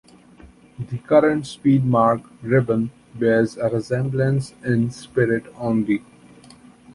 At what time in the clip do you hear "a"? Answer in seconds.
3.55-3.69